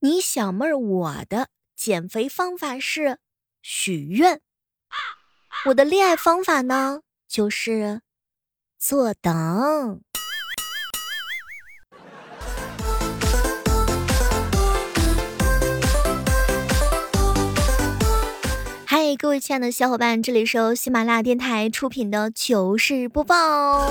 [0.00, 3.18] 你小妹儿，我的减肥方法是
[3.60, 4.40] 许愿，
[5.66, 8.02] 我的恋爱方法呢就是
[8.78, 10.00] 坐等。
[18.86, 23.90] 嗨，各位亲爱的小伙伴，这里是由喜马拉雅电台出品的糗事播报。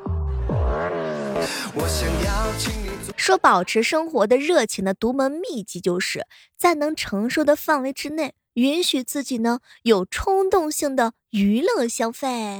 [3.15, 6.25] 说保持生活的热情的独门秘籍，就是
[6.57, 12.59] 在能承受的范围之内，允许自己呢有冲动性的娱乐消费。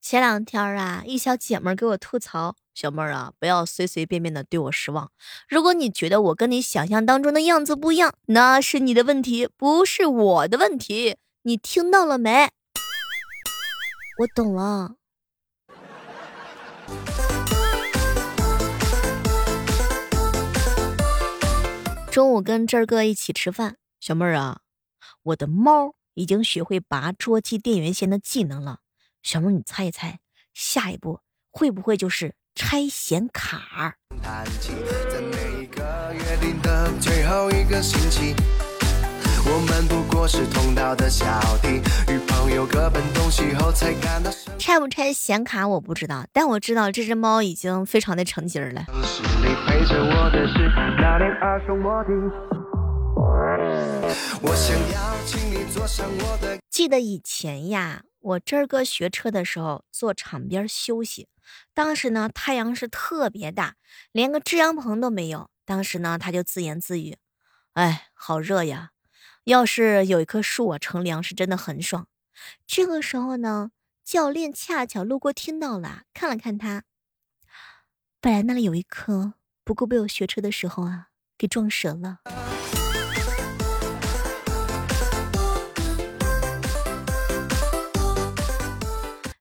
[0.00, 5.10] 前两天啊，一小姐妹给我吐槽：“小妹儿啊，不要随随便便的对我失望。
[5.48, 11.16] 如果你觉得我跟你想象当中的样子不一样，那是你的问题，不是我的问题。
[11.48, 12.50] 你听到了没？”
[14.20, 14.96] 我懂了。
[22.12, 24.60] 中午跟这儿哥一起吃饭，小妹儿啊，
[25.22, 28.80] 我的猫已经学会拔桌机电源线的技能了。
[29.22, 30.20] 小妹儿，你猜一猜，
[30.52, 33.96] 下一步会不会就是拆显卡？
[39.44, 41.24] 我们不过是同道的小
[41.62, 41.80] 弟，
[42.12, 44.30] 与朋友各奔东西后才感到。
[44.58, 48.84] 拆不拆显卡我不知道，但我知道这只猫已经非常的成精了。
[56.68, 61.28] 记得以前呀，我这儿哥学车的时候坐场边休息，
[61.72, 63.74] 当时呢太阳是特别大，
[64.12, 65.48] 连个遮阳棚都没有。
[65.64, 67.16] 当时呢他就自言自语
[67.74, 68.90] ：“哎，好热呀。”
[69.48, 72.06] 要是有一棵树啊，乘凉是真的很爽。
[72.66, 73.70] 这个时候呢，
[74.04, 76.82] 教练恰巧路过，听到了，看了看他，
[78.20, 79.32] 本来那里有一棵，
[79.64, 81.06] 不过被我学车的时候啊，
[81.38, 82.18] 给撞折了。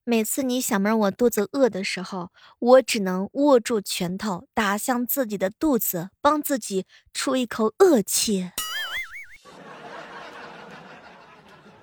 [0.05, 8.51] 每次你想让我肚子饿的时候，我只能握住拳头，打向自己的肚子，帮自己出一口恶气。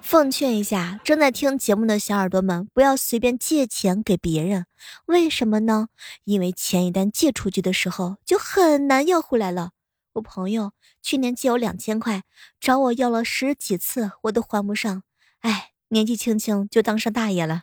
[0.05, 4.67] 奉劝一下正在听节目的小耳朵们，不要随便借钱给别人。
[5.07, 5.89] 为什么呢？
[6.25, 9.71] 因为钱一旦借出去的时候，就很难要回来了。
[10.13, 12.23] 我朋友去年借我两千块，
[12.61, 15.03] 找我要了十几次，我都还不上。
[15.41, 17.63] 哎，年纪轻轻就当上大爷了。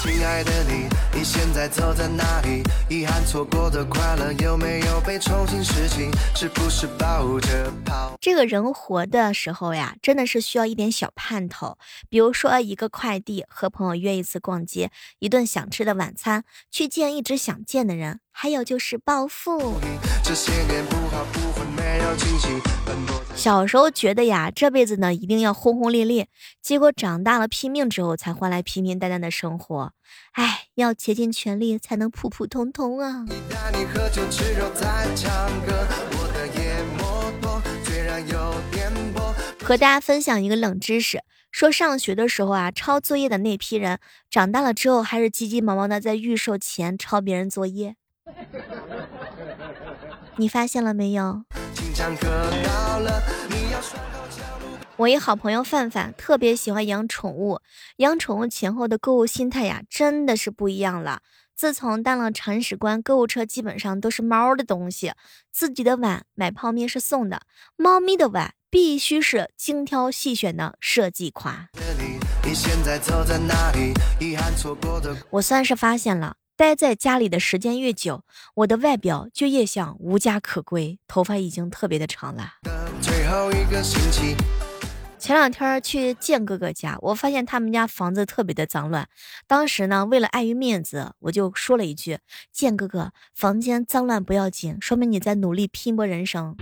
[0.00, 2.62] 亲爱的你，你现在走在哪里？
[2.88, 6.10] 遗憾错过的快乐有没有被重新拾起？
[6.34, 8.16] 是不是抱着跑？
[8.20, 11.76] 这个人活的时候呀，真的是需要一点小盼头。
[12.08, 19.74] 比如说一个快递，和朋友约一次逛街，一顿想吃的晚餐，去见一直想见的人，还有就是暴富。
[20.24, 22.48] 这些年不好不坏没有惊喜，
[23.34, 26.28] 小时候觉得呀，这辈子呢一定要轰轰烈烈，
[26.60, 29.81] 结果长大了拼命之后才换来平平淡淡的生活。
[30.32, 33.24] 哎，要竭尽全力才能普普通通啊！
[39.62, 43.98] 和大家分享一个冷知识，说上学的时候啊，抄作业的那批人，
[44.28, 47.96] 长大了之后还是急急忙忙的在预售前抄别人作业。
[50.36, 51.44] 你发现了没有？
[54.96, 57.60] 我一好朋友范范特别喜欢养宠物，
[57.96, 61.22] 养宠物前后的购物心态呀，真的是不一样了。
[61.56, 65.12] 自从当了铲屎官，购物车基本上都是猫的东西。
[65.50, 67.42] 自己的碗买泡面是送的，
[67.76, 71.68] 猫咪的碗必须是精挑细选的设计款。
[75.30, 76.36] 我算是发现了。
[76.54, 78.24] 待在家里的时间越久，
[78.56, 80.98] 我的外表就越像无家可归。
[81.08, 82.52] 头发已经特别的长了。
[85.22, 89.06] 前两天去建哥哥家，我发现他们家房子特别的脏乱。
[89.46, 92.18] 当时呢，为了碍于面子，我就说了一句
[92.50, 96.56] ：“建哥哥，房间脏乱不要紧，说明你在努力拼搏人生。”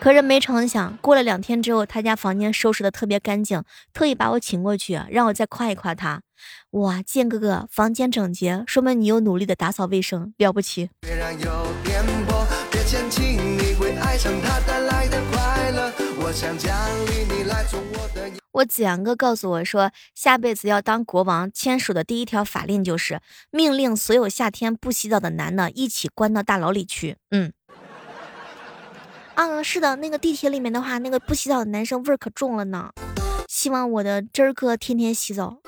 [0.00, 3.62] 可是没成想，过了两天之后，他家房间收拾的特别干净，
[3.92, 6.22] 特意把我请过去，让我再夸一夸他。
[6.70, 10.88] 哇，建哥哥房间整洁，说明你有努力的打扫卫生，了不起。
[18.52, 27.16] 我子阳哥告诉我说，下辈子要当国王，签署的第一条法令就是命令所有夏天不洗澡的男的一起关到大牢里去。
[27.30, 27.52] 嗯，
[29.34, 32.90] 啊，是的，那个地铁里面的话，那个不洗澡的男生味儿可重了呢。
[33.48, 35.58] 希望我的真儿哥天天洗澡，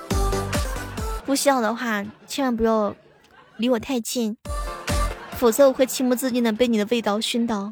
[1.25, 2.95] 不洗澡的话，千万不要
[3.57, 4.35] 离我太近，
[5.37, 7.71] 否则我会情不自禁的被你的味道熏到。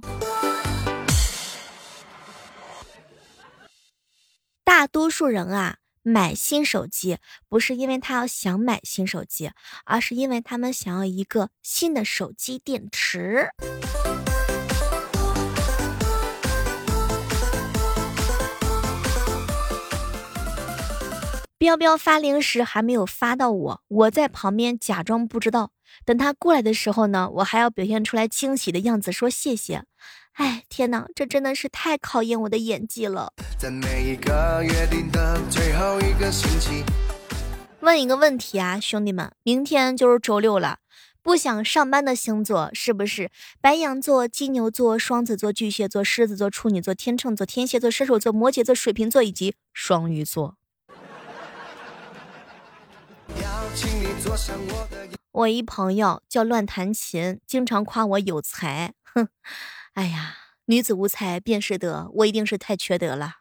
[4.96, 7.18] 多数人啊，买新手机
[7.50, 9.52] 不是因为他要想买新手机，
[9.84, 13.50] 而是因为他们想要一个新的手机电池。
[21.58, 25.72] 彪彪发零食还没有发到我，我在旁边假装不知道。
[26.06, 29.84] 等他过来的时候呢，我还要表现出来惊喜的样子，说谢谢。
[30.36, 33.34] 哎，天哪，这真的是太考验我的演技了。
[37.80, 40.80] 问一个问题啊，兄弟们，明天就是周六了，
[41.22, 50.58] 不想上班的星座是不是白羊座、金牛座、双子座、巨蟹座、狮子座、处女座、天秤座、天蝎座、射手座、摩羯座、水瓶座以及双鱼座？
[55.32, 58.94] 我一朋友叫乱弹琴，经常夸我有才。
[59.14, 59.30] 哼，
[59.96, 63.36] 哎呀，女子无才便是德，我一定是太缺德了。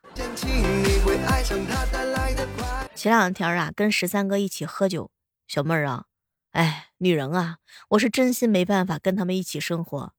[2.94, 5.10] 前两天啊，跟十三哥一起喝酒，
[5.48, 6.04] 小妹儿啊，
[6.52, 7.56] 哎，女人啊，
[7.88, 10.12] 我是真心没办法跟他们一起生活。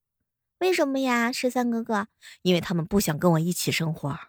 [0.59, 2.07] 为什么呀，十三哥哥？
[2.41, 4.19] 因为他们不想跟我一起生活。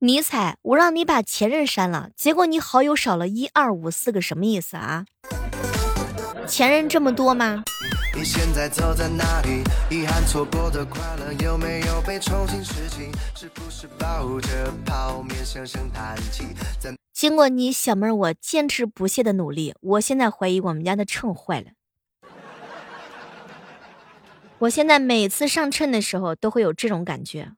[0.00, 5.06] 尼采，我让你把前任删了，结果你好友少了一二五四个，什么意思啊？
[6.46, 7.64] 前任这么多吗？
[17.14, 21.68] 经过你小妹我坚持不懈的努力，我现在怀疑我们家的秤坏了。
[24.58, 27.52] 我现在每次上秤的时候都会有这种感觉。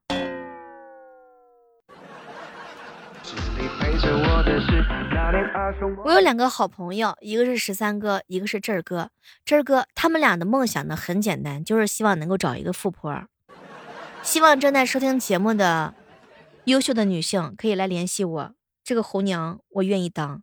[6.04, 9.10] 我有两个好朋友，一个是十三哥，一个是这儿哥。
[9.44, 13.24] 这儿哥他们俩的梦想呢很简单，就是希望能够找一个富婆。
[14.22, 15.94] 希望正在收听节目的
[16.64, 18.54] 优秀的女性可以来联系我，
[18.84, 20.42] 这个红娘我愿意当。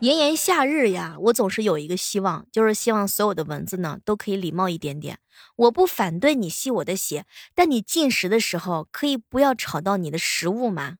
[0.00, 5.18] 炎炎夏日呀，我总是有一个希望，就是希望所有的蚊子呢都可以礼貌一点点。
[5.56, 10.98] 我不反对你吸我的血，但你进食的时候可以不要吵到你的食物吗？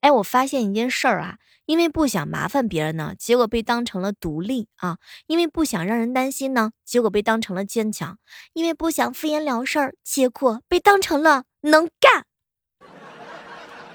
[0.00, 1.36] 哎，我发现一件事儿啊，
[1.66, 4.94] 因为不想麻烦别人呢，结果被当成了独立啊；
[5.26, 8.14] 因为不想让人担心呢，结果被当成了坚强；
[8.54, 11.44] 因为不想敷衍了事儿，结果被当成了。
[11.66, 12.24] 能干，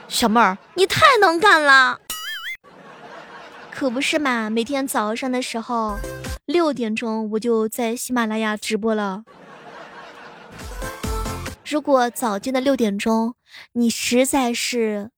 [0.10, 2.02] 小妹儿，你太能干了，
[3.72, 4.50] 可不是嘛？
[4.50, 5.98] 每天早上的时候
[6.46, 9.24] 六点钟我就在喜马拉雅直播了。
[11.66, 13.36] 如果早间的六点钟
[13.72, 15.10] 你实在是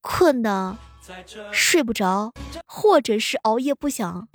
[0.00, 0.76] 困的
[1.52, 2.32] 睡不着，
[2.66, 4.28] 或者是熬夜不想，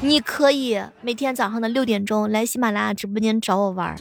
[0.00, 3.96] 你可以每天早上的六点钟来喜马拉雅直播间找我玩。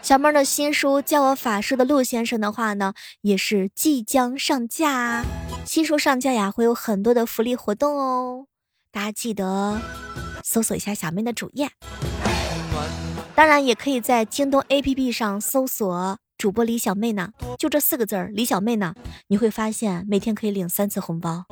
[0.00, 5.24] 小妹的新书《教我法术的陆先生》的话呢，也是即将上架。
[5.66, 8.46] 新书上架呀，会有很多的福利活动哦，
[8.90, 9.78] 大家记得
[10.42, 11.68] 搜索一下小妹的主页。
[13.34, 18.94] 当然，也可以在京东 APP 上搜索主播李小妹呢，就这四个字儿，李小妹呢，
[19.28, 21.44] 你会发现每天可以领三次红包。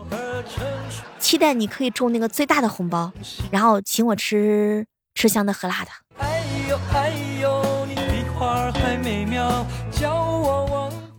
[1.18, 3.12] 期待你可以中那个最大的红包，
[3.50, 5.90] 然后请我吃吃香的喝辣的。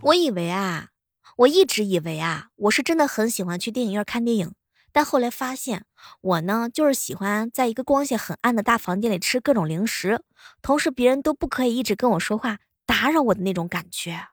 [0.02, 0.88] 我以为啊，
[1.36, 4.52] 我一直以为啊，我是真的很喜欢去电影院看电影，
[4.92, 5.84] 但后来发现，
[6.22, 10.22] 我呢就是喜欢在一个光线很暗的大房间里吃各种零食，
[10.62, 14.28] 同时别人都不可以一直跟我说话打扰我的那种感觉。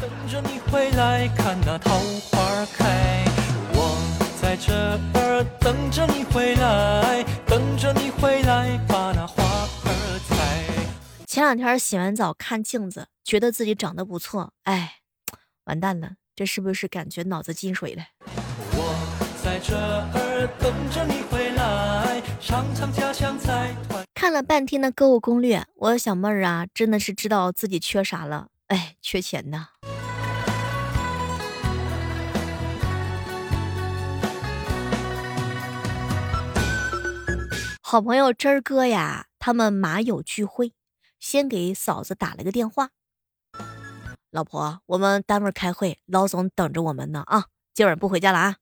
[0.00, 1.94] 等着你回来看那桃
[2.30, 3.33] 花开，我
[4.44, 10.36] 在这儿等着你回来，等着你回来把那花儿采。
[11.26, 14.96] 前前两天洗完澡看镜子，觉得自己长得不错，哎，
[15.64, 18.04] 完蛋了，这是不是感觉脑子进水了？
[18.76, 18.94] 我
[19.42, 23.74] 在这儿等着你回来，尝尝家乡菜
[24.14, 29.68] 看了半天的购物攻略，我的小妹儿啊，真的是知道自己缺啥了，哎，缺钱呐。
[37.94, 40.72] 好朋友真儿哥呀，他们马友聚会，
[41.20, 42.90] 先给嫂子打了个电话。
[44.32, 48.56] 老婆，我们单位开会，老总等着我们呢啊，今晚不回家了啊。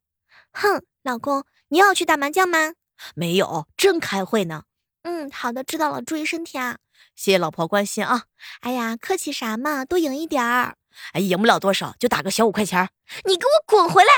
[0.52, 2.74] 哼，老公，你要去打麻将吗？
[3.14, 4.64] 没有，正开会呢。
[5.04, 6.76] 嗯，好的，知道了，注意身体啊。
[7.16, 8.24] 谢谢老婆关心啊。
[8.60, 10.76] 哎呀，客气啥嘛，多赢一点儿。
[11.14, 12.90] 哎，赢不了多少，就打个小五块钱。
[13.24, 14.10] 你给我滚回来！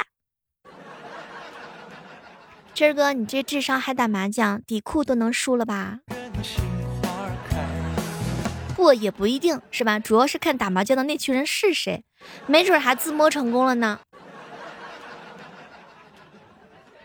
[2.75, 6.01] 真儿哥，你这智商还打麻将，底裤都能输了吧？
[8.75, 10.01] 不，也不一定是吧？
[10.01, 12.05] 主要是看打麻将的那群人是谁，
[12.49, 14.01] 没准还自摸成功了呢。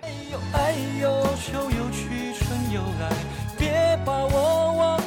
[0.02, 3.14] 哎呦哎呦，秋又去，春又来。
[3.56, 5.00] 别把我忘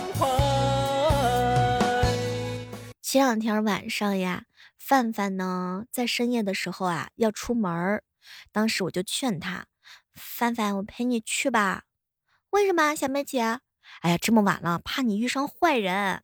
[3.02, 4.44] 前两天晚上呀，
[4.78, 8.04] 范范呢在深夜的时候啊要出门儿，
[8.52, 9.66] 当时我就劝他。
[10.14, 11.84] 范范，我陪你去吧。
[12.50, 13.60] 为什么，小妹姐？
[14.00, 16.22] 哎呀，这么晚了，怕你遇上坏人。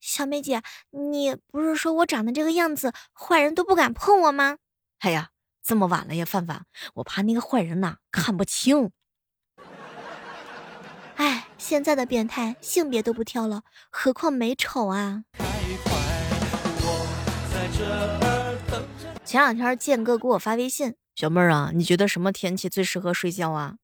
[0.00, 4.58] 小妹姐，你不是说我长得这个样子，坏人都不敢碰我吗？
[5.00, 5.30] 哎呀，
[5.62, 8.90] 这么晚了呀，范范，我怕那个坏人呐看不清。
[11.16, 15.24] 哎，现在的变态性别都不挑了，何况美丑啊。
[19.24, 20.96] 前两天建哥给我发微信。
[21.14, 23.76] 小妹儿啊，你觉得什么天气最适合睡觉啊？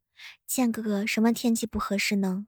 [0.47, 2.47] 建哥哥，什么天气不合适呢？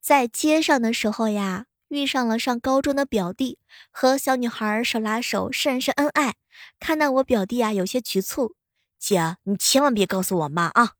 [0.00, 3.58] 在街上的时候呀，遇上了上高中的表弟，
[3.90, 6.34] 和小女孩手拉手，甚是恩爱。
[6.78, 8.54] 看到我表弟啊，有些局促。
[8.98, 10.92] 姐，你千万别告诉我妈啊！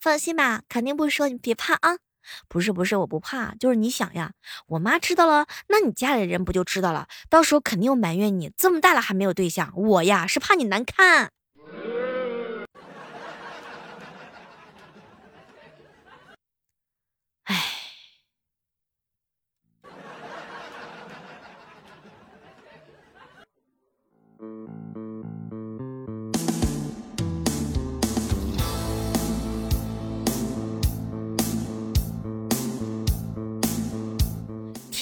[0.00, 1.98] 放心吧，肯定不说，你别怕啊。
[2.48, 4.32] 不是不是，我不怕，就是你想呀，
[4.68, 7.06] 我妈知道了，那你家里人不就知道了？
[7.28, 9.72] 到时候肯定又埋怨你，这么大了还没有对象。
[9.76, 11.35] 我呀是怕你难看。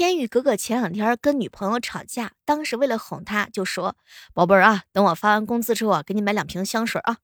[0.04, 3.96] 天宇哥哥前两天跟女朋友吵架，当时为了哄她，就说
[4.34, 7.16] ：“宝贝儿啊，等我发完工资之后啊，给你买两瓶香水啊。”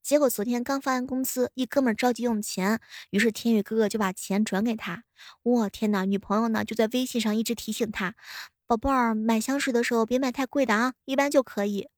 [0.00, 2.78] 结果昨天刚发完工资，一哥们着急用钱，
[3.10, 5.02] 于是天宇哥哥就把钱转给他。
[5.42, 8.14] 我天哪，女朋友呢就在微信上一直提醒他
[8.64, 11.88] ：“宝贝儿，买香水的时候别买太贵的啊，一般就可以。”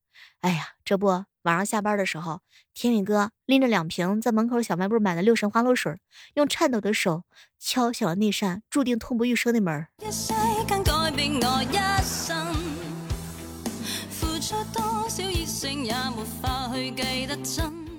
[0.40, 1.24] 哎呀，这不。
[1.42, 2.40] 晚上下班的时候，
[2.72, 5.98] 天宇哥拎着两瓶在门口小卖部买的六神花露水，
[6.34, 7.24] 用颤抖的手
[7.58, 9.88] 敲响了那扇注定痛不欲生的门。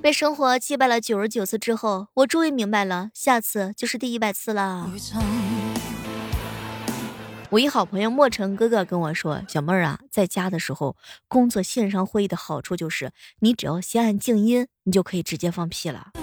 [0.02, 4.90] 被生活击败了九十九次之后，我终于明白了，下次就是第一百次了。
[7.54, 16.14] 我一好朋友莫成哥哥跟我说：“小妹儿啊，在家的时候工作线上会议的好处就是，你只要先按静音，你就可以直接放屁了。”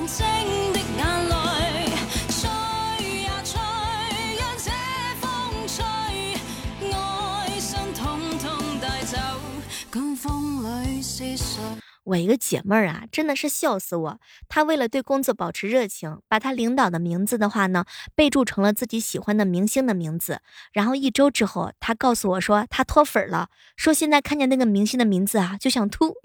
[12.10, 14.20] 我一个姐妹儿啊，真的是笑死我。
[14.48, 17.84] 她为了对工作保持热情，把她领导的名字的话呢，
[18.16, 20.40] 备注成了自己喜欢的明星的名字。
[20.72, 26.16] 然后一周之后，她告诉我说她脱粉了，说现在看见那个明星的名字啊，就想吐。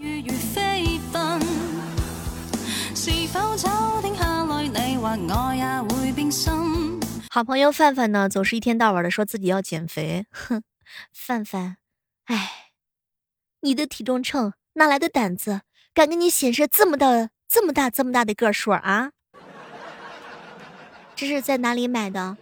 [7.29, 10.25] 好朋友范范呢，总是一天到晚的说自己要减肥。
[10.31, 10.63] 哼，
[11.13, 11.77] 范范，
[12.25, 12.71] 哎，
[13.61, 14.53] 你的体重秤。
[14.77, 15.61] 哪来的胆子，
[15.95, 19.11] 敢给你显示这么大、这么大、这么大的个数啊？
[21.15, 22.35] 这是在哪里买的？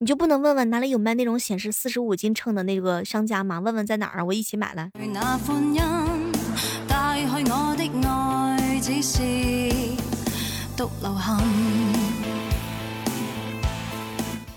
[0.00, 3.58] 你就不能问问哪里有卖那种显示四十五斤秤的那个商家吗？
[3.58, 4.24] 问问在哪儿啊？
[4.26, 4.90] 我一起买了。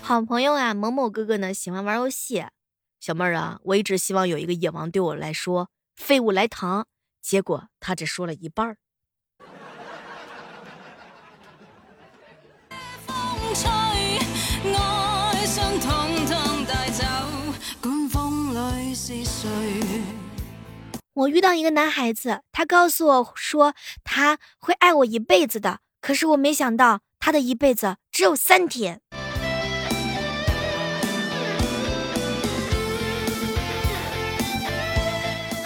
[0.02, 2.44] 好朋友啊，某某哥哥呢喜欢玩游戏。
[3.00, 6.84] 小妹儿啊，我一直希望有一个野王对我来说，废物来糖。
[7.20, 8.76] 结果他只说了一半儿。
[21.14, 29.00] 我遇到一个男孩子，他告诉我说他会爱我一辈子的，可是我没想到他的一辈子只有三天。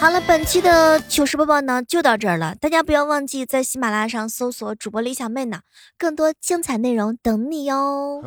[0.03, 5.61] 好了，本期的糗事播报呢就到这儿了，大家不要忘记在喜马拉雅上搜索主播李小妹呢，
[5.97, 8.21] 更多精彩内容等你哟。